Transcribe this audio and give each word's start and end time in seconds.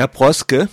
Herr 0.00 0.08
Proske, 0.08 0.70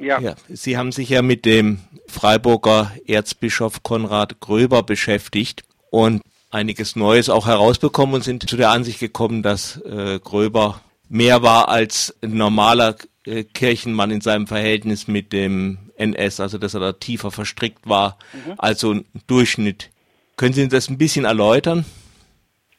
Ja, 0.00 0.18
ja, 0.18 0.34
Sie 0.48 0.76
haben 0.76 0.90
sich 0.90 1.08
ja 1.08 1.22
mit 1.22 1.44
dem 1.44 1.78
Freiburger 2.08 2.90
Erzbischof 3.06 3.84
Konrad 3.84 4.40
Gröber 4.40 4.82
beschäftigt 4.82 5.62
und 5.92 6.22
einiges 6.50 6.96
Neues 6.96 7.30
auch 7.30 7.46
herausbekommen 7.46 8.16
und 8.16 8.24
sind 8.24 8.50
zu 8.50 8.56
der 8.56 8.70
Ansicht 8.70 8.98
gekommen, 8.98 9.44
dass 9.44 9.80
äh, 9.82 10.18
Gröber 10.18 10.80
mehr 11.08 11.44
war 11.44 11.68
als 11.68 12.18
ein 12.20 12.36
normaler 12.36 12.96
äh, 13.26 13.44
Kirchenmann 13.44 14.10
in 14.10 14.20
seinem 14.20 14.48
Verhältnis 14.48 15.06
mit 15.06 15.32
dem 15.32 15.78
NS, 15.96 16.40
also 16.40 16.58
dass 16.58 16.74
er 16.74 16.80
da 16.80 16.92
tiefer 16.94 17.30
verstrickt 17.30 17.88
war 17.88 18.18
als 18.58 18.80
so 18.80 18.92
ein 18.92 19.04
Durchschnitt. 19.28 19.90
Können 20.36 20.52
Sie 20.52 20.66
das 20.66 20.88
ein 20.88 20.98
bisschen 20.98 21.26
erläutern? 21.26 21.84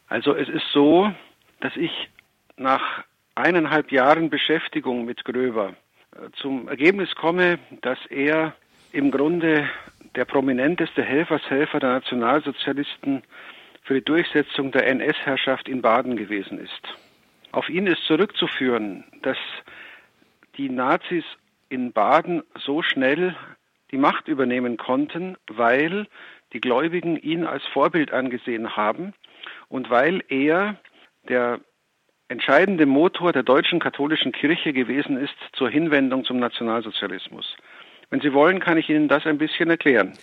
also 0.08 0.36
es 0.36 0.50
ist 0.50 0.66
so, 0.74 1.10
dass 1.62 1.72
ich 1.78 1.92
nach 2.58 3.06
eineinhalb 3.36 3.92
Jahren 3.92 4.30
Beschäftigung 4.30 5.06
mit 5.06 5.24
Gröber 5.26 5.76
zum 6.34 6.68
Ergebnis 6.68 7.14
komme, 7.16 7.60
dass 7.82 8.00
er 8.10 8.56
im 8.92 9.12
Grunde 9.12 9.70
der 10.16 10.26
prominenteste 10.26 11.04
Helfershelfer 11.04 11.80
der 11.80 11.94
Nationalsozialisten 11.94 13.24
für 13.84 13.96
die 13.96 14.06
Durchsetzung 14.06 14.72
der 14.72 14.88
NS-Herrschaft 14.88 15.68
in 15.68 15.82
Baden 15.82 16.16
gewesen 16.16 16.60
ist. 16.60 16.82
Auf 17.52 17.70
ihn 17.70 17.88
ist 17.88 18.04
zurückzuführen, 18.06 19.04
dass 19.22 19.38
die 20.58 20.70
Nazis 20.70 21.24
in 21.70 21.92
Baden 21.92 22.44
so 22.58 22.82
schnell 22.82 23.36
die 23.92 23.98
Macht 23.98 24.28
übernehmen 24.28 24.78
konnten, 24.78 25.38
weil 25.48 26.08
die 26.54 26.62
Gläubigen 26.62 27.18
ihn 27.18 27.46
als 27.46 27.64
Vorbild 27.66 28.12
angesehen 28.12 28.76
haben 28.76 29.14
und 29.68 29.90
weil 29.90 30.24
er 30.30 30.78
der 31.28 31.60
entscheidende 32.28 32.86
Motor 32.86 33.34
der 33.34 33.44
deutschen 33.44 33.80
katholischen 33.80 34.32
Kirche 34.32 34.74
gewesen 34.74 35.18
ist 35.18 35.36
zur 35.54 35.70
Hinwendung 35.70 36.26
zum 36.26 36.40
Nationalsozialismus. 36.40 37.56
Wenn 38.10 38.22
Sie 38.22 38.34
wollen, 38.34 38.60
kann 38.60 38.78
ich 38.78 38.90
Ihnen 38.90 39.08
das 39.08 39.26
ein 39.26 39.38
bisschen 39.38 39.70
erklären. 39.70 40.14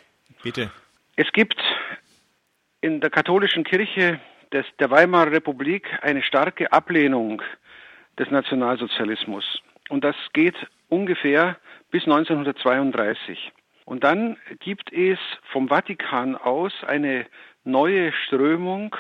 Bitte. 0.42 0.70
Es 1.16 1.30
gibt 1.32 1.60
in 2.80 3.00
der 3.00 3.10
katholischen 3.10 3.64
Kirche 3.64 4.20
des, 4.52 4.66
der 4.78 4.90
Weimarer 4.90 5.32
Republik 5.32 5.86
eine 6.02 6.22
starke 6.22 6.72
Ablehnung 6.72 7.42
des 8.18 8.30
Nationalsozialismus. 8.30 9.62
Und 9.88 10.04
das 10.04 10.16
geht 10.32 10.56
ungefähr 10.88 11.56
bis 11.90 12.04
1932. 12.04 13.52
Und 13.84 14.04
dann 14.04 14.36
gibt 14.60 14.92
es 14.92 15.18
vom 15.50 15.68
Vatikan 15.68 16.36
aus 16.36 16.72
eine 16.86 17.26
neue 17.64 18.12
Strömung, 18.12 18.94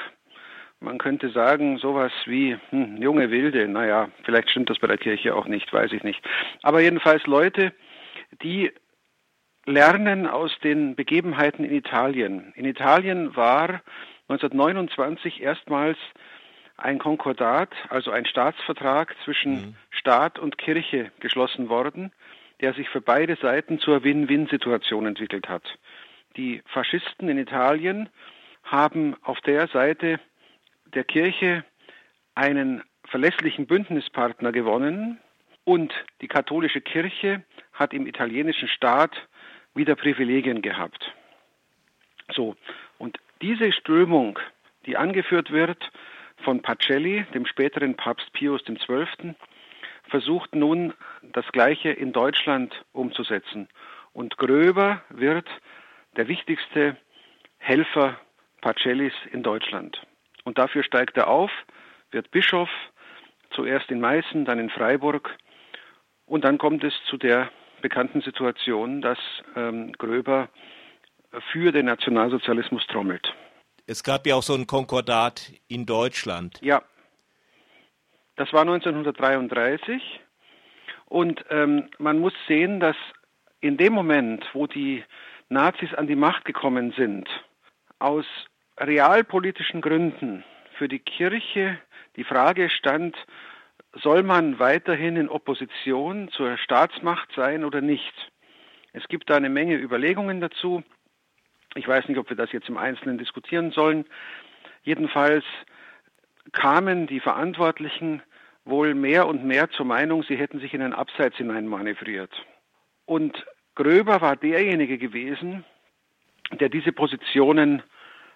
man 0.82 0.98
könnte 0.98 1.30
sagen, 1.30 1.78
sowas 1.78 2.12
wie 2.26 2.56
hm, 2.70 3.00
junge 3.00 3.30
Wilde, 3.30 3.68
naja, 3.68 4.08
vielleicht 4.24 4.50
stimmt 4.50 4.70
das 4.70 4.78
bei 4.78 4.86
der 4.86 4.98
Kirche 4.98 5.34
auch 5.34 5.46
nicht, 5.46 5.72
weiß 5.72 5.92
ich 5.92 6.02
nicht. 6.02 6.22
Aber 6.62 6.80
jedenfalls 6.80 7.26
Leute, 7.26 7.72
die 8.42 8.70
lernen 9.64 10.26
aus 10.26 10.52
den 10.62 10.96
Begebenheiten 10.96 11.64
in 11.64 11.72
Italien. 11.72 12.52
In 12.56 12.64
Italien 12.64 13.36
war 13.36 13.82
1929 14.28 15.40
erstmals 15.40 15.98
ein 16.76 16.98
Konkordat, 16.98 17.70
also 17.90 18.10
ein 18.10 18.26
Staatsvertrag 18.26 19.14
zwischen 19.24 19.52
Mhm. 19.52 19.76
Staat 19.90 20.38
und 20.38 20.58
Kirche 20.58 21.12
geschlossen 21.20 21.68
worden, 21.68 22.10
der 22.60 22.74
sich 22.74 22.88
für 22.88 23.00
beide 23.00 23.36
Seiten 23.36 23.78
zur 23.78 24.02
Win-Win-Situation 24.02 25.06
entwickelt 25.06 25.48
hat. 25.48 25.62
Die 26.36 26.62
Faschisten 26.66 27.28
in 27.28 27.38
Italien 27.38 28.08
haben 28.64 29.14
auf 29.22 29.40
der 29.42 29.68
Seite 29.68 30.18
der 30.94 31.04
Kirche 31.04 31.64
einen 32.34 32.82
verlässlichen 33.04 33.66
Bündnispartner 33.66 34.52
gewonnen 34.52 35.18
und 35.64 35.92
die 36.20 36.28
katholische 36.28 36.80
Kirche 36.80 37.44
hat 37.72 37.92
im 37.92 38.06
italienischen 38.06 38.68
Staat 38.68 39.14
wieder 39.74 39.96
Privilegien 39.96 40.62
gehabt. 40.62 41.12
So, 42.32 42.56
und 42.98 43.18
diese 43.40 43.72
Strömung, 43.72 44.38
die 44.86 44.96
angeführt 44.96 45.50
wird 45.50 45.90
von 46.44 46.62
Pacelli, 46.62 47.24
dem 47.34 47.46
späteren 47.46 47.96
Papst 47.96 48.32
Pius 48.32 48.62
XII., 48.64 49.34
versucht 50.08 50.54
nun 50.54 50.92
das 51.22 51.46
Gleiche 51.52 51.90
in 51.90 52.12
Deutschland 52.12 52.84
umzusetzen. 52.92 53.68
Und 54.12 54.36
Gröber 54.36 55.02
wird 55.10 55.48
der 56.16 56.28
wichtigste 56.28 56.96
Helfer 57.58 58.18
Pacellis 58.60 59.14
in 59.30 59.42
Deutschland. 59.42 60.00
Und 60.44 60.58
dafür 60.58 60.82
steigt 60.82 61.16
er 61.16 61.28
auf, 61.28 61.50
wird 62.10 62.30
Bischof, 62.30 62.68
zuerst 63.50 63.90
in 63.90 64.00
Meißen, 64.00 64.44
dann 64.44 64.58
in 64.58 64.70
Freiburg. 64.70 65.36
Und 66.26 66.44
dann 66.44 66.58
kommt 66.58 66.84
es 66.84 66.94
zu 67.08 67.16
der 67.16 67.50
bekannten 67.80 68.20
Situation, 68.22 69.02
dass 69.02 69.18
ähm, 69.56 69.92
Gröber 69.92 70.48
für 71.50 71.72
den 71.72 71.86
Nationalsozialismus 71.86 72.86
trommelt. 72.86 73.34
Es 73.86 74.02
gab 74.02 74.26
ja 74.26 74.36
auch 74.36 74.42
so 74.42 74.54
ein 74.54 74.66
Konkordat 74.66 75.52
in 75.68 75.86
Deutschland. 75.86 76.58
Ja, 76.62 76.82
das 78.36 78.52
war 78.52 78.62
1933 78.62 80.20
und 81.06 81.44
ähm, 81.50 81.90
man 81.98 82.18
muss 82.18 82.32
sehen, 82.46 82.80
dass 82.80 82.96
in 83.60 83.76
dem 83.76 83.92
Moment, 83.92 84.44
wo 84.52 84.66
die 84.66 85.04
Nazis 85.48 85.92
an 85.94 86.06
die 86.06 86.16
Macht 86.16 86.44
gekommen 86.44 86.94
sind, 86.96 87.28
aus 87.98 88.24
realpolitischen 88.86 89.80
Gründen 89.80 90.44
für 90.76 90.88
die 90.88 90.98
Kirche 90.98 91.78
die 92.16 92.24
Frage 92.24 92.68
stand, 92.68 93.16
soll 93.94 94.22
man 94.22 94.58
weiterhin 94.58 95.16
in 95.16 95.28
Opposition 95.28 96.28
zur 96.30 96.56
Staatsmacht 96.58 97.30
sein 97.34 97.64
oder 97.64 97.80
nicht? 97.80 98.30
Es 98.92 99.06
gibt 99.08 99.30
da 99.30 99.36
eine 99.36 99.48
Menge 99.48 99.76
Überlegungen 99.76 100.40
dazu. 100.40 100.82
Ich 101.74 101.88
weiß 101.88 102.08
nicht, 102.08 102.18
ob 102.18 102.28
wir 102.28 102.36
das 102.36 102.52
jetzt 102.52 102.68
im 102.68 102.76
Einzelnen 102.76 103.18
diskutieren 103.18 103.70
sollen. 103.70 104.04
Jedenfalls 104.82 105.44
kamen 106.52 107.06
die 107.06 107.20
Verantwortlichen 107.20 108.22
wohl 108.64 108.94
mehr 108.94 109.26
und 109.26 109.44
mehr 109.44 109.70
zur 109.70 109.86
Meinung, 109.86 110.22
sie 110.22 110.36
hätten 110.36 110.60
sich 110.60 110.74
in 110.74 110.82
ein 110.82 110.92
Abseits 110.92 111.36
hinein 111.36 111.66
manövriert. 111.66 112.30
Und 113.06 113.44
Gröber 113.74 114.20
war 114.20 114.36
derjenige 114.36 114.98
gewesen, 114.98 115.64
der 116.52 116.68
diese 116.68 116.92
Positionen 116.92 117.82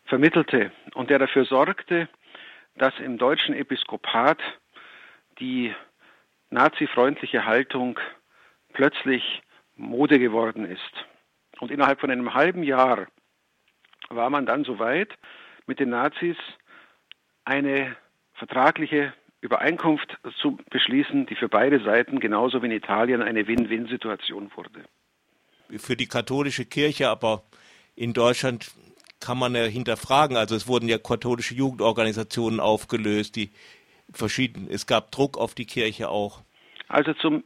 vermittelte 0.06 0.72
und 0.94 1.11
der 1.11 1.19
dafür 1.19 1.44
sorgte, 1.44 2.09
dass 2.77 2.99
im 2.99 3.19
deutschen 3.19 3.55
Episkopat 3.55 4.39
die 5.39 5.75
nazifreundliche 6.50 7.44
Haltung 7.44 7.99
plötzlich 8.72 9.43
Mode 9.75 10.19
geworden 10.19 10.65
ist. 10.65 10.81
Und 11.61 11.71
innerhalb 11.71 12.00
von 12.00 12.11
einem 12.11 12.34
halben 12.34 12.62
Jahr 12.62 13.06
war 14.09 14.31
man 14.31 14.47
dann 14.47 14.65
so 14.65 14.78
weit, 14.78 15.12
mit 15.66 15.81
den 15.81 15.91
Nazis 15.91 16.37
eine 17.45 17.97
vertragliche 18.34 19.12
Übereinkunft 19.41 20.16
zu 20.41 20.59
beschließen, 20.71 21.27
die 21.27 21.34
für 21.34 21.49
beide 21.49 21.83
Seiten 21.83 22.21
genauso 22.21 22.62
wie 22.62 22.66
in 22.66 22.72
Italien 22.72 23.22
eine 23.22 23.47
Win-Win-Situation 23.47 24.50
wurde. 24.55 24.84
Für 25.78 25.97
die 25.97 26.06
katholische 26.06 26.65
Kirche, 26.65 27.09
aber 27.09 27.43
in 27.95 28.12
Deutschland 28.12 28.71
kann 29.21 29.38
man 29.38 29.54
ja 29.54 29.65
hinterfragen. 29.65 30.37
Also 30.37 30.54
es 30.54 30.69
wurden 30.69 30.88
ja 30.88 30.99
katholische 30.99 31.54
Jugendorganisationen 31.54 32.60
aufgelöst, 32.60 33.37
die 33.37 33.50
verschieden. 34.12 34.69
Es 34.71 34.87
gab 34.87 35.10
Druck 35.10 35.38
auf 35.38 35.54
die 35.54 35.66
Kirche 35.66 36.09
auch. 36.09 36.43
Also 36.88 37.12
zum 37.15 37.44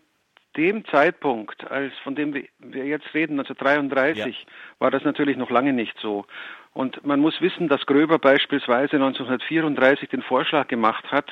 dem 0.56 0.84
Zeitpunkt, 0.86 1.70
als 1.70 1.92
von 2.03 2.14
dem 2.16 2.34
wir 2.34 2.84
jetzt 2.84 3.14
reden, 3.14 3.38
1933, 3.38 4.36
Ja. 4.36 4.53
war 4.81 4.91
das 4.91 5.04
natürlich 5.04 5.36
noch 5.36 5.50
lange 5.50 5.72
nicht 5.72 5.97
so. 6.00 6.26
Und 6.72 7.04
man 7.04 7.20
muss 7.20 7.41
wissen, 7.41 7.69
dass 7.69 7.87
Gröber 7.87 8.19
beispielsweise 8.19 8.97
1934 8.97 10.08
den 10.08 10.22
Vorschlag 10.22 10.69
gemacht 10.69 11.04
hat, 11.10 11.31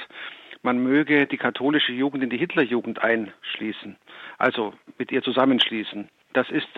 man 0.62 0.78
möge 0.78 1.26
die 1.26 1.36
katholische 1.36 1.92
Jugend 1.92 2.22
in 2.22 2.30
die 2.30 2.38
Hitlerjugend 2.38 3.02
einschließen, 3.02 3.96
also 4.38 4.74
mit 4.98 5.12
ihr 5.12 5.22
zusammenschließen. 5.22 6.08
Das 6.32 6.50
ist 6.50 6.68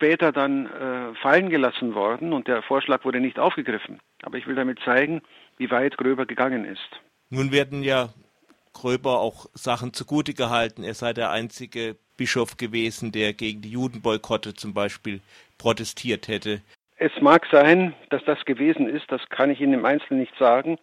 später 0.00 0.32
dann 0.32 0.64
äh, 0.64 1.14
fallen 1.20 1.50
gelassen 1.50 1.94
worden 1.94 2.32
und 2.32 2.48
der 2.48 2.62
Vorschlag 2.62 3.04
wurde 3.04 3.20
nicht 3.20 3.38
aufgegriffen. 3.38 4.00
Aber 4.22 4.38
ich 4.38 4.46
will 4.46 4.54
damit 4.54 4.78
zeigen, 4.82 5.20
wie 5.58 5.70
weit 5.70 5.98
Gröber 5.98 6.24
gegangen 6.24 6.64
ist. 6.64 6.88
Nun 7.28 7.52
werden 7.52 7.82
ja 7.82 8.08
Gröber 8.72 9.20
auch 9.20 9.46
Sachen 9.52 9.92
zugute 9.92 10.32
gehalten. 10.32 10.84
Er 10.84 10.94
sei 10.94 11.12
der 11.12 11.30
einzige 11.30 11.96
Bischof 12.16 12.56
gewesen, 12.56 13.12
der 13.12 13.34
gegen 13.34 13.60
die 13.60 13.72
Judenboykotte 13.72 14.54
zum 14.54 14.72
Beispiel 14.72 15.20
protestiert 15.58 16.28
hätte. 16.28 16.62
Es 16.96 17.12
mag 17.20 17.46
sein, 17.52 17.94
dass 18.08 18.24
das 18.24 18.42
gewesen 18.46 18.88
ist, 18.88 19.04
das 19.08 19.20
kann 19.28 19.50
ich 19.50 19.60
Ihnen 19.60 19.74
im 19.74 19.84
Einzelnen 19.84 20.20
nicht 20.20 20.36
sagen, 20.38 20.78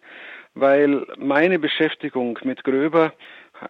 weil 0.54 1.04
meine 1.16 1.58
Beschäftigung 1.58 2.38
mit 2.44 2.62
Gröber 2.62 3.12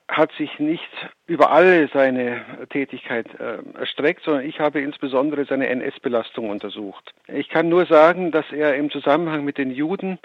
hat 0.08 0.32
sich 0.32 0.58
nicht 0.58 0.88
über 1.26 1.50
alle 1.50 1.88
seine 1.88 2.44
Tätigkeit 2.70 3.26
äh, 3.38 3.58
erstreckt, 3.78 4.24
sondern 4.24 4.44
ich 4.44 4.60
habe 4.60 4.80
insbesondere 4.80 5.44
seine 5.44 5.68
NS-Belastung 5.68 6.50
untersucht. 6.50 7.12
Ich 7.28 7.48
kann 7.48 7.68
nur 7.68 7.86
sagen, 7.86 8.30
dass 8.30 8.50
er 8.52 8.76
im 8.76 8.90
Zusammenhang 8.90 9.44
mit 9.44 9.58
den 9.58 9.70
Juden 9.70 10.18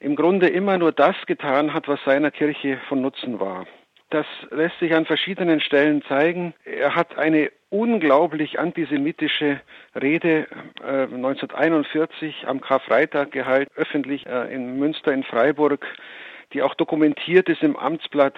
im 0.00 0.16
Grunde 0.16 0.48
immer 0.48 0.78
nur 0.78 0.92
das 0.92 1.16
getan 1.26 1.74
hat, 1.74 1.88
was 1.88 2.02
seiner 2.04 2.30
Kirche 2.30 2.78
von 2.88 3.02
Nutzen 3.02 3.38
war. 3.38 3.66
Das 4.10 4.26
lässt 4.50 4.78
sich 4.80 4.92
an 4.94 5.06
verschiedenen 5.06 5.60
Stellen 5.60 6.02
zeigen. 6.02 6.52
Er 6.64 6.96
hat 6.96 7.16
eine 7.16 7.52
unglaublich 7.68 8.58
antisemitische 8.58 9.60
Rede 9.94 10.48
äh, 10.82 11.04
1941 11.04 12.44
am 12.46 12.60
Karfreitag 12.60 13.30
gehalten, 13.30 13.70
öffentlich 13.76 14.26
äh, 14.26 14.52
in 14.52 14.80
Münster 14.80 15.12
in 15.12 15.22
Freiburg, 15.22 15.86
die 16.52 16.62
auch 16.62 16.74
dokumentiert 16.74 17.48
ist 17.48 17.62
im 17.62 17.76
Amtsblatt. 17.76 18.34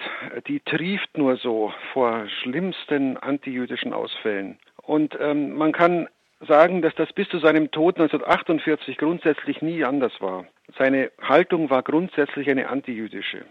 Die 0.47 0.59
trieft 0.59 1.17
nur 1.17 1.37
so 1.37 1.73
vor 1.93 2.27
schlimmsten 2.41 3.17
antijüdischen 3.17 3.93
Ausfällen. 3.93 4.59
Und 4.81 5.17
ähm, 5.19 5.55
man 5.55 5.71
kann 5.71 6.07
sagen, 6.47 6.81
dass 6.81 6.93
das 6.95 7.11
bis 7.13 7.29
zu 7.29 7.39
seinem 7.39 7.71
Tod 7.71 7.95
1948 7.95 8.97
grundsätzlich 8.97 9.61
nie 9.61 9.83
anders 9.83 10.13
war. 10.19 10.45
Seine 10.77 11.11
Haltung 11.21 11.69
war 11.69 11.83
grundsätzlich 11.83 12.49
eine 12.49 12.69
antijüdische. 12.69 13.45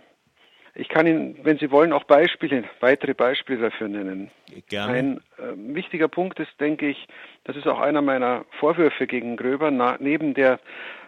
Ich 0.75 0.88
kann 0.88 1.06
Ihnen, 1.06 1.38
wenn 1.43 1.59
Sie 1.59 1.70
wollen, 1.70 1.93
auch 1.93 2.05
Beispiele, 2.05 2.64
weitere 2.81 3.12
Beispiele 3.12 3.61
dafür 3.61 3.88
nennen. 3.88 4.31
Gerne. 4.70 4.93
Ein 4.93 5.17
äh, 5.37 5.75
wichtiger 5.75 6.09
Punkt 6.09 6.41
ist, 6.41 6.50
denke 6.61 6.88
ich, 6.88 7.09
das 7.44 7.56
ist 7.56 7.67
auch 7.67 7.79
einer 7.79 8.00
meiner 8.00 8.47
Vorwürfe 8.59 9.06
gegen 9.06 9.37
Gröber, 9.37 9.70
na, 9.70 9.97
neben 10.00 10.32
der 10.32 10.61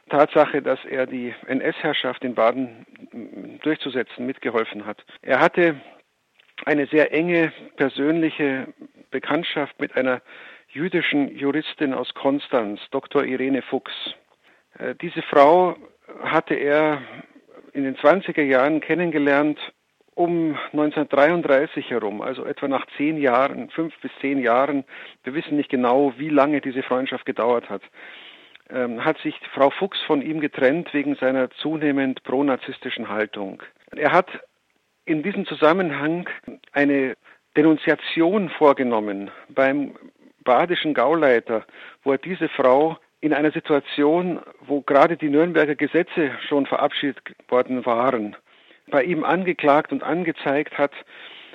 Tatsache, 0.09 0.63
dass 0.63 0.85
er 0.85 1.07
die 1.07 1.35
NS-Herrschaft 1.47 2.25
in 2.25 2.35
Baden 2.35 2.87
durchzusetzen 3.63 4.27
mitgeholfen 4.27 4.87
hat. 4.87 5.05
Er 5.23 5.41
hatte 5.41 5.81
eine 6.65 6.87
sehr 6.87 7.13
enge 7.13 7.53
persönliche 7.77 8.69
Bekanntschaft 9.11 9.81
mit 9.81 9.97
einer 9.97 10.21
jüdischen 10.69 11.37
Juristin 11.37 11.95
aus 11.95 12.13
Konstanz, 12.15 12.81
Dr. 12.91 13.25
Irene 13.25 13.63
Fuchs. 13.63 13.93
Äh, 14.79 14.95
diese 14.97 15.23
Frau 15.23 15.77
hatte 16.23 16.55
er 16.55 17.03
in 17.73 17.85
den 17.85 17.97
20er 17.97 18.43
Jahren 18.43 18.81
kennengelernt, 18.81 19.59
um 20.15 20.57
1933 20.73 21.91
herum, 21.91 22.21
also 22.21 22.45
etwa 22.45 22.69
nach 22.69 22.87
zehn 22.97 23.19
Jahren, 23.19 23.69
fünf 23.71 23.99
bis 24.01 24.13
zehn 24.21 24.39
Jahren, 24.39 24.85
wir 25.25 25.35
wissen 25.35 25.57
nicht 25.57 25.71
genau, 25.71 26.15
wie 26.19 26.29
lange 26.29 26.61
diese 26.61 26.85
Freundschaft 26.85 27.27
gedauert 27.27 27.69
hat, 27.69 27.83
ähm, 28.75 29.05
hat 29.05 29.19
sich 29.19 29.35
Frau 29.53 29.71
Fuchs 29.71 30.01
von 30.07 30.21
ihm 30.21 30.41
getrennt 30.41 30.93
wegen 30.93 31.15
seiner 31.15 31.51
zunehmend 31.51 32.23
pronazistischen 32.25 33.09
Haltung. 33.09 33.63
Er 33.95 34.13
hat 34.13 34.29
in 35.07 35.23
diesem 35.23 35.47
Zusammenhang 35.47 36.29
eine 36.73 37.17
Denunziation 37.57 38.51
vorgenommen 38.51 39.31
beim 39.49 39.95
badischen 40.43 40.93
Gauleiter, 40.93 41.65
wo 42.03 42.13
er 42.13 42.19
diese 42.19 42.49
Frau 42.49 42.99
in 43.21 43.33
einer 43.33 43.53
Situation, 43.53 44.41
wo 44.61 44.83
gerade 44.83 45.17
die 45.17 45.31
Nürnberger 45.31 45.77
Gesetze 45.77 46.33
schon 46.47 46.67
verabschiedet 46.67 47.21
worden 47.49 47.87
waren, 47.87 48.37
bei 48.89 49.03
ihm 49.03 49.25
angeklagt 49.25 49.93
und 49.93 50.03
angezeigt 50.03 50.77
hat. 50.77 50.93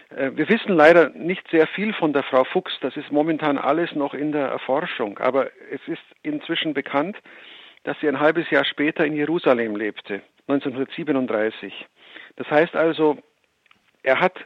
Äh, 0.09 0.31
wir 0.35 0.49
wissen 0.49 0.73
leider 0.73 1.09
nicht 1.09 1.47
sehr 1.49 1.67
viel 1.67 1.93
von 1.93 2.13
der 2.13 2.23
Frau 2.23 2.43
Fuchs. 2.43 2.73
Das 2.81 2.95
ist 2.97 3.11
momentan 3.11 3.57
alles 3.57 3.93
noch 3.93 4.13
in 4.13 4.31
der 4.31 4.47
Erforschung. 4.47 5.17
Aber 5.19 5.49
es 5.71 5.81
ist 5.87 6.03
inzwischen 6.23 6.73
bekannt, 6.73 7.17
dass 7.83 7.99
sie 7.99 8.07
ein 8.07 8.19
halbes 8.19 8.49
Jahr 8.49 8.65
später 8.65 9.05
in 9.05 9.15
Jerusalem 9.15 9.75
lebte, 9.75 10.21
1937. 10.47 11.87
Das 12.35 12.49
heißt 12.49 12.75
also, 12.75 13.17
er 14.03 14.19
hat 14.19 14.37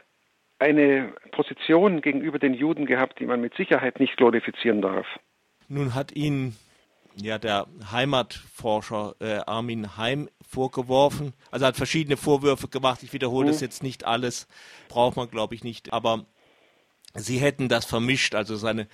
eine 0.58 1.12
Position 1.32 2.00
gegenüber 2.00 2.38
den 2.38 2.54
Juden 2.54 2.86
gehabt, 2.86 3.18
die 3.18 3.26
man 3.26 3.40
mit 3.40 3.54
Sicherheit 3.54 3.98
nicht 4.00 4.16
glorifizieren 4.16 4.82
darf. 4.82 5.06
Nun 5.68 5.94
hat 5.94 6.12
ihn 6.12 6.56
ja, 7.20 7.38
der 7.38 7.66
Heimatforscher 7.90 9.14
äh, 9.20 9.38
Armin 9.46 9.96
Heim 9.96 10.28
vorgeworfen. 10.48 11.32
Also 11.50 11.66
hat 11.66 11.76
verschiedene 11.76 12.16
Vorwürfe 12.16 12.68
gemacht. 12.68 13.02
Ich 13.02 13.12
wiederhole 13.12 13.46
mhm. 13.46 13.52
das 13.52 13.60
jetzt 13.60 13.82
nicht 13.82 14.04
alles, 14.04 14.46
braucht 14.88 15.16
man 15.16 15.30
glaube 15.30 15.54
ich 15.54 15.64
nicht. 15.64 15.92
Aber 15.92 16.26
sie 17.14 17.38
hätten 17.38 17.68
das 17.68 17.84
vermischt, 17.84 18.34
also 18.34 18.56
seine 18.56 18.88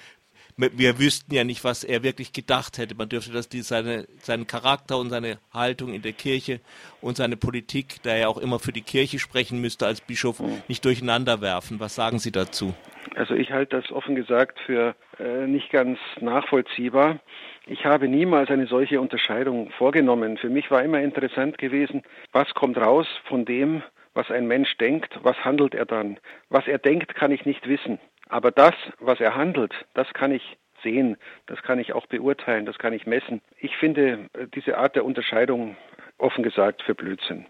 wir 0.57 0.99
wüssten 0.99 1.35
ja 1.35 1.45
nicht, 1.45 1.65
was 1.65 1.85
er 1.85 2.03
wirklich 2.03 2.33
gedacht 2.33 2.79
hätte. 2.79 2.95
Man 2.95 3.09
dürfte 3.09 3.33
das 3.33 3.49
die, 3.49 3.63
seine, 3.63 4.07
seinen 4.19 4.47
Charakter 4.47 4.99
und 4.99 5.11
seine 5.11 5.39
Haltung 5.53 5.95
in 5.95 6.03
der 6.03 6.13
Kirche 6.13 6.61
und 7.01 7.17
seine 7.17 7.37
Politik, 7.37 8.03
da 8.03 8.11
er 8.11 8.29
auch 8.29 8.39
immer 8.39 8.59
für 8.59 8.73
die 8.73 8.83
Kirche 8.83 9.19
sprechen 9.19 9.61
müsste 9.61 9.87
als 9.87 10.01
Bischof, 10.01 10.41
mhm. 10.41 10.63
nicht 10.69 10.85
durcheinander 10.85 11.41
werfen. 11.41 11.81
Was 11.81 11.95
sagen 11.95 12.19
Sie 12.19 12.33
dazu? 12.33 12.75
Also 13.17 13.35
ich 13.35 13.51
halte 13.51 13.81
das 13.81 13.91
offen 13.91 14.15
gesagt 14.15 14.59
für 14.67 14.95
äh, 15.19 15.47
nicht 15.47 15.71
ganz 15.71 15.99
nachvollziehbar. 16.21 17.21
Ich 17.67 17.85
habe 17.85 18.09
niemals 18.09 18.51
eine 18.51 18.67
solche 18.67 19.01
Unterscheidung 19.01 19.71
vorgenommen. 19.71 20.39
Für 20.39 20.49
mich 20.49 20.71
war 20.71 20.83
immer 20.83 21.01
interessant 21.01 21.59
gewesen, 21.59 22.03
was 22.33 22.53
kommt 22.55 22.79
raus 22.79 23.07
von 23.25 23.45
dem, 23.45 23.83
was 24.15 24.31
ein 24.31 24.47
Mensch 24.47 24.77
denkt, 24.79 25.19
was 25.23 25.37
handelt 25.45 25.75
er 25.75 25.87
dann. 25.87 26.19
Was 26.49 26.67
er 26.67 26.79
denkt, 26.79 27.15
kann 27.15 27.31
ich 27.31 27.45
nicht 27.45 27.69
wissen. 27.69 27.99
Aber 28.29 28.51
das, 28.51 28.75
was 28.99 29.21
er 29.21 29.35
handelt, 29.35 29.73
das 29.95 30.13
kann 30.15 30.33
ich 30.33 30.57
sehen, 30.83 31.17
das 31.47 31.63
kann 31.63 31.79
ich 31.79 31.93
auch 31.93 32.07
beurteilen, 32.07 32.65
das 32.65 32.79
kann 32.79 32.93
ich 32.93 33.07
messen. 33.07 33.43
Ich 33.59 33.77
finde 33.77 34.31
äh, 34.33 34.47
diese 34.55 34.79
Art 34.79 34.97
der 34.97 35.05
Unterscheidung 35.05 35.77
offen 36.19 36.43
gesagt 36.43 36.83
für 36.83 36.95
Blödsinn. 36.95 37.47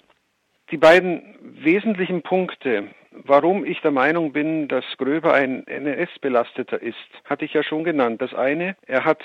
Die 0.71 0.77
beiden 0.77 1.37
wesentlichen 1.41 2.23
Punkte, 2.23 2.89
warum 3.11 3.65
ich 3.65 3.81
der 3.81 3.91
Meinung 3.91 4.33
bin, 4.33 4.69
dass 4.69 4.85
Gröber 4.99 5.35
ein 5.35 5.67
NS-Belasteter 5.67 6.81
ist, 6.81 6.97
hatte 7.25 7.45
ich 7.45 7.55
ja 7.55 7.63
schon 7.63 7.83
genannt. 7.83 8.23
Das 8.23 8.35
eine, 8.35 8.77
er 8.87 9.05
hat 9.05 9.21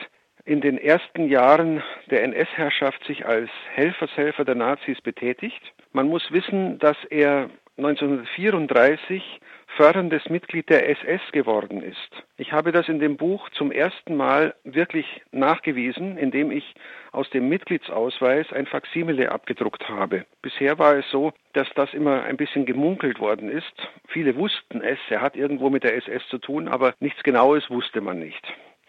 in 0.46 0.62
den 0.62 0.78
ersten 0.78 1.28
Jahren 1.28 1.84
der 2.12 2.24
NS-Herrschaft 2.24 3.04
sich 3.06 3.26
als 3.26 3.50
Helfershelfer 3.74 4.46
der 4.46 4.56
Nazis 4.56 5.02
betätigt. 5.02 5.62
Man 5.92 6.08
muss 6.08 6.32
wissen, 6.32 6.78
dass 6.80 6.98
er 7.10 7.50
1934 7.78 9.42
förderndes 9.76 10.30
Mitglied 10.30 10.70
der 10.70 10.88
SS 10.90 11.22
geworden 11.34 11.82
ist. 11.82 12.24
Ich 12.38 12.54
habe 12.54 12.72
das 12.72 12.88
in 12.88 13.00
dem 13.00 13.18
Buch 13.18 13.50
zum 13.50 13.72
ersten 13.72 14.16
Mal 14.16 14.56
wirklich 14.64 15.06
nachgewiesen, 15.32 16.18
indem 16.18 16.52
ich 16.52 16.76
aus 17.12 17.30
dem 17.32 17.50
Mitgliedsausweis 17.50 18.54
ein 18.54 18.68
Faksimile 18.68 19.32
abgedruckt 19.32 19.90
habe. 19.90 20.26
Bisher 20.42 20.80
war 20.80 20.96
es 20.96 21.10
so, 21.12 21.34
dass 21.54 21.68
das 21.76 21.94
immer 21.94 22.24
ein 22.24 22.38
bisschen 22.38 22.66
gemunkelt 22.66 23.20
worden 23.20 23.50
ist. 23.50 23.74
Viele 24.08 24.36
wussten 24.38 24.82
es, 24.82 25.00
er 25.10 25.22
hat 25.22 25.36
irgendwo 25.36 25.70
mit 25.70 25.84
der 25.84 25.98
SS 25.98 26.26
zu 26.30 26.38
tun, 26.38 26.70
aber 26.70 26.94
nichts 27.00 27.24
Genaues 27.24 27.70
wusste 27.70 28.00
man 28.00 28.20
nicht. 28.20 28.46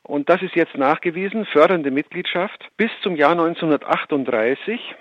Und 0.07 0.29
das 0.29 0.41
ist 0.41 0.55
jetzt 0.55 0.77
nachgewiesen, 0.77 1.47
fördernde 1.47 1.91
Mitgliedschaft 1.91 2.69
bis 2.77 2.91
zum 3.03 3.17
Jahr 3.17 3.33
1938. 3.33 4.95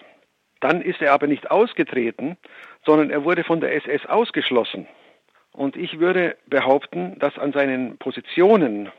Dann 0.61 0.81
ist 0.81 0.99
er 0.99 1.13
aber 1.13 1.27
nicht 1.27 1.51
ausgetreten, 1.51 2.37
sondern 2.83 3.11
er 3.11 3.23
wurde 3.23 3.43
von 3.43 3.59
der 3.59 3.75
SS 3.75 4.07
ausgeschlossen. 4.07 4.87
Und 5.51 5.77
ich 5.77 5.99
würde 5.99 6.35
behaupten, 6.47 7.19
dass 7.19 7.37
an 7.37 7.53
seinen 7.53 7.97
Positionen 7.99 8.91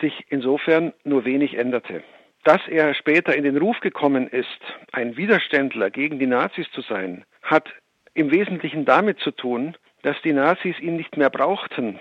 sich 0.00 0.26
insofern 0.28 0.92
nur 1.04 1.24
wenig 1.24 1.56
änderte. 1.56 2.02
Dass 2.42 2.66
er 2.66 2.94
später 2.94 3.36
in 3.36 3.44
den 3.44 3.58
Ruf 3.58 3.78
gekommen 3.78 4.26
ist, 4.26 4.60
ein 4.90 5.16
Widerständler 5.16 5.90
gegen 5.90 6.18
die 6.18 6.26
Nazis 6.26 6.68
zu 6.72 6.80
sein, 6.80 7.24
hat 7.42 7.68
im 8.14 8.32
Wesentlichen 8.32 8.84
damit 8.84 9.20
zu 9.20 9.30
tun, 9.30 9.76
dass 10.02 10.20
die 10.22 10.32
Nazis 10.32 10.80
ihn 10.80 10.96
nicht 10.96 11.16
mehr 11.16 11.30
brauchten. 11.30 12.00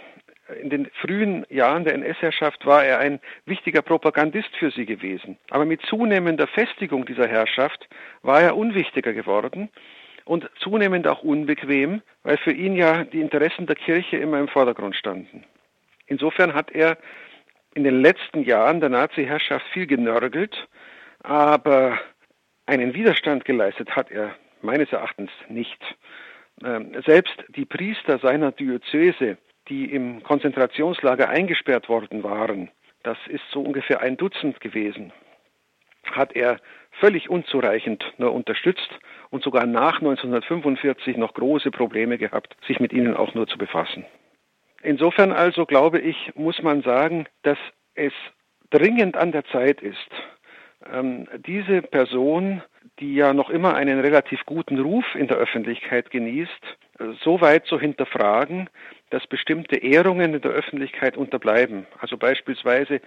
In 0.62 0.70
den 0.70 0.90
frühen 1.02 1.46
Jahren 1.50 1.84
der 1.84 1.94
NS-Herrschaft 1.96 2.66
war 2.66 2.84
er 2.84 3.00
ein 3.00 3.20
wichtiger 3.46 3.82
Propagandist 3.82 4.56
für 4.58 4.72
sie 4.72 4.86
gewesen. 4.86 5.38
Aber 5.50 5.66
mit 5.66 5.82
zunehmender 5.82 6.48
Festigung 6.48 7.06
dieser 7.06 7.28
Herrschaft 7.28 7.88
war 8.22 8.42
er 8.42 8.56
unwichtiger 8.56 9.14
geworden 9.14 9.70
und 10.24 10.50
zunehmend 10.60 11.08
auch 11.08 11.22
unbequem, 11.22 12.02
weil 12.24 12.38
für 12.38 12.52
ihn 12.52 12.76
ja 12.76 13.04
die 13.04 13.20
Interessen 13.20 13.66
der 13.66 13.76
Kirche 13.76 14.18
immer 14.18 14.40
im 14.40 14.48
Vordergrund 14.48 14.96
standen. 14.96 15.44
Insofern 16.06 16.54
hat 16.54 16.72
er 16.72 16.98
in 17.74 17.84
den 17.84 18.02
letzten 18.02 18.44
Jahren 18.44 18.80
der 18.80 18.90
Nazi-Herrschaft 18.90 19.66
viel 19.74 19.86
genörgelt, 19.86 20.68
aber 21.24 22.00
einen 22.66 22.94
Widerstand 22.94 23.46
geleistet 23.46 23.96
hat 23.96 24.12
er 24.12 24.36
meines 24.62 24.92
Erachtens 24.92 25.32
nicht. 25.50 25.80
Ähm, 26.64 26.92
selbst 27.06 27.36
die 27.50 27.66
Priester 27.66 28.18
seiner 28.20 28.52
Diözese, 28.52 29.38
die 29.70 29.92
im 29.92 30.24
Konzentrationslager 30.24 31.30
eingesperrt 31.30 31.90
worden 31.90 32.24
waren, 32.24 32.70
das 33.04 33.18
ist 33.28 33.44
so 33.52 33.62
ungefähr 33.62 34.02
ein 34.02 34.18
Dutzend 34.18 34.60
gewesen, 34.60 35.12
hat 36.04 36.36
er 36.36 36.60
völlig 37.00 37.30
unzureichend 37.30 38.04
nur 38.18 38.34
unterstützt 38.34 38.90
und 39.30 39.44
sogar 39.44 39.66
nach 39.66 40.00
1945 40.00 41.18
noch 41.18 41.34
große 41.34 41.72
Probleme 41.72 42.18
gehabt, 42.18 42.56
sich 42.66 42.80
mit 42.80 42.94
ihnen 42.94 43.16
auch 43.16 43.34
nur 43.34 43.48
zu 43.48 43.58
befassen. 43.58 44.06
Insofern 44.82 45.32
also 45.32 45.66
glaube 45.66 46.00
ich, 46.00 46.32
muss 46.36 46.62
man 46.62 46.82
sagen, 46.82 47.28
dass 47.44 47.58
es 47.96 48.14
dringend 48.70 49.18
an 49.18 49.32
der 49.32 49.46
Zeit 49.46 49.82
ist, 49.82 50.10
ähm, 50.92 51.28
diese 51.46 51.82
Person, 51.82 52.62
die 53.00 53.16
ja 53.16 53.34
noch 53.34 53.50
immer 53.50 53.76
einen 53.76 54.00
relativ 54.00 54.46
guten 54.46 54.80
Ruf 54.80 55.06
in 55.16 55.28
der 55.28 55.38
Öffentlichkeit 55.38 56.12
genießt, 56.12 56.78
so 57.24 57.42
weit 57.42 57.66
zu 57.66 57.80
hinterfragen, 57.80 58.70
dass 59.10 59.26
bestimmte 59.28 59.78
Ehrungen 59.78 60.34
in 60.34 60.42
der 60.42 60.52
Öffentlichkeit 60.52 61.18
unterbleiben. 61.18 61.88
Also 62.00 62.18
beispielsweise 62.18 63.02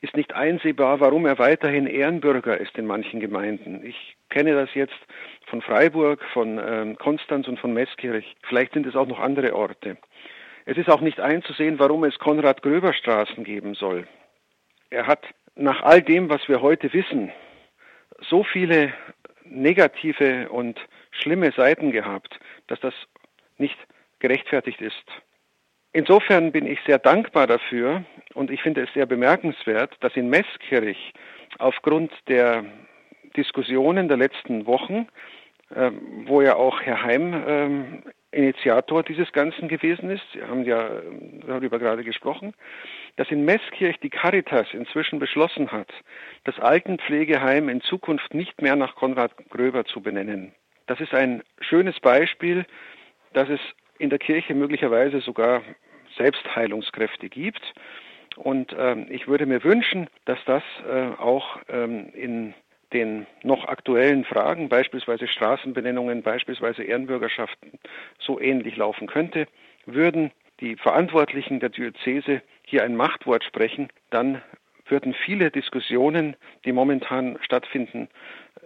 ist 0.00 0.16
nicht 0.16 0.34
einsehbar, 0.34 1.00
warum 1.00 1.26
er 1.26 1.38
weiterhin 1.38 1.86
Ehrenbürger 1.86 2.58
ist 2.58 2.76
in 2.78 2.86
manchen 2.86 3.20
Gemeinden. 3.20 3.84
Ich 3.84 4.16
kenne 4.30 4.54
das 4.54 4.74
jetzt 4.74 4.98
von 5.46 5.60
Freiburg, 5.60 6.24
von 6.32 6.58
ähm, 6.58 6.96
Konstanz 6.96 7.48
und 7.48 7.58
von 7.58 7.72
Meßkirch. 7.74 8.36
Vielleicht 8.42 8.72
sind 8.72 8.86
es 8.86 8.96
auch 8.96 9.06
noch 9.06 9.20
andere 9.20 9.54
Orte. 9.54 9.98
Es 10.64 10.76
ist 10.76 10.88
auch 10.88 11.00
nicht 11.00 11.20
einzusehen, 11.20 11.78
warum 11.78 12.04
es 12.04 12.18
Konrad 12.18 12.62
Gröber 12.62 12.92
Straßen 12.92 13.44
geben 13.44 13.74
soll. 13.74 14.06
Er 14.90 15.06
hat 15.06 15.26
nach 15.54 15.82
all 15.82 16.02
dem, 16.02 16.30
was 16.30 16.48
wir 16.48 16.62
heute 16.62 16.92
wissen, 16.92 17.30
so 18.28 18.44
viele 18.44 18.92
negative 19.44 20.48
und 20.48 20.78
schlimme 21.10 21.52
Seiten 21.52 21.90
gehabt, 21.90 22.38
dass 22.68 22.80
das 22.80 22.94
nicht 23.60 23.78
gerechtfertigt 24.18 24.80
ist. 24.80 25.04
Insofern 25.92 26.52
bin 26.52 26.66
ich 26.66 26.78
sehr 26.86 26.98
dankbar 26.98 27.46
dafür 27.46 28.04
und 28.34 28.50
ich 28.50 28.62
finde 28.62 28.82
es 28.82 28.92
sehr 28.94 29.06
bemerkenswert, 29.06 29.96
dass 30.00 30.14
in 30.14 30.30
Meßkirch 30.30 31.12
aufgrund 31.58 32.12
der 32.28 32.64
Diskussionen 33.36 34.08
der 34.08 34.16
letzten 34.16 34.66
Wochen, 34.66 35.08
äh, 35.74 35.90
wo 36.26 36.42
ja 36.42 36.54
auch 36.54 36.80
Herr 36.80 37.02
Heim 37.02 38.02
äh, 38.32 38.36
Initiator 38.36 39.02
dieses 39.02 39.32
Ganzen 39.32 39.66
gewesen 39.66 40.10
ist, 40.10 40.22
Sie 40.32 40.42
haben 40.42 40.64
ja 40.64 40.88
ähm, 40.88 41.40
darüber 41.46 41.80
gerade 41.80 42.04
gesprochen, 42.04 42.54
dass 43.16 43.28
in 43.30 43.44
Meßkirch 43.44 43.98
die 43.98 44.10
Caritas 44.10 44.68
inzwischen 44.72 45.18
beschlossen 45.18 45.72
hat, 45.72 45.92
das 46.44 46.58
Altenpflegeheim 46.60 47.68
in 47.68 47.80
Zukunft 47.80 48.32
nicht 48.34 48.62
mehr 48.62 48.76
nach 48.76 48.94
Konrad 48.94 49.32
Gröber 49.50 49.84
zu 49.84 50.00
benennen. 50.00 50.52
Das 50.86 51.00
ist 51.00 51.14
ein 51.14 51.42
schönes 51.60 51.98
Beispiel, 51.98 52.64
dass 53.32 53.48
es 53.48 53.60
in 53.98 54.10
der 54.10 54.18
Kirche 54.18 54.54
möglicherweise 54.54 55.20
sogar 55.20 55.62
Selbstheilungskräfte 56.16 57.28
gibt. 57.28 57.62
Und 58.36 58.72
äh, 58.72 58.96
ich 59.10 59.28
würde 59.28 59.46
mir 59.46 59.62
wünschen, 59.64 60.08
dass 60.24 60.38
das 60.46 60.62
äh, 60.88 61.10
auch 61.18 61.58
ähm, 61.68 62.10
in 62.14 62.54
den 62.92 63.26
noch 63.42 63.66
aktuellen 63.66 64.24
Fragen, 64.24 64.68
beispielsweise 64.68 65.28
Straßenbenennungen, 65.28 66.22
beispielsweise 66.22 66.82
Ehrenbürgerschaften, 66.82 67.78
so 68.18 68.40
ähnlich 68.40 68.76
laufen 68.76 69.06
könnte. 69.06 69.46
Würden 69.86 70.32
die 70.60 70.76
Verantwortlichen 70.76 71.60
der 71.60 71.68
Diözese 71.70 72.42
hier 72.64 72.84
ein 72.84 72.96
Machtwort 72.96 73.44
sprechen, 73.44 73.88
dann 74.10 74.42
würden 74.86 75.14
viele 75.14 75.50
Diskussionen, 75.50 76.36
die 76.64 76.72
momentan 76.72 77.38
stattfinden, 77.42 78.08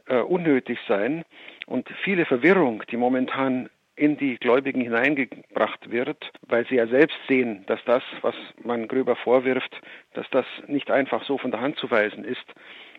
äh, 0.06 0.16
unnötig 0.16 0.78
sein 0.88 1.24
und 1.66 1.88
viele 2.02 2.24
Verwirrung, 2.24 2.82
die 2.90 2.96
momentan 2.96 3.68
in 3.96 4.16
die 4.16 4.36
Gläubigen 4.36 4.80
hineingebracht 4.80 5.90
wird, 5.90 6.32
weil 6.42 6.66
sie 6.66 6.76
ja 6.76 6.86
selbst 6.86 7.16
sehen, 7.28 7.64
dass 7.66 7.80
das, 7.84 8.02
was 8.22 8.34
man 8.62 8.88
Gröber 8.88 9.16
vorwirft, 9.16 9.80
dass 10.14 10.28
das 10.30 10.46
nicht 10.66 10.90
einfach 10.90 11.24
so 11.24 11.38
von 11.38 11.50
der 11.50 11.60
Hand 11.60 11.78
zu 11.78 11.90
weisen 11.90 12.24
ist, 12.24 12.44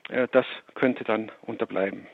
äh, 0.09 0.27
das 0.31 0.45
könnte 0.73 1.03
dann 1.03 1.31
unterbleiben. 1.41 2.07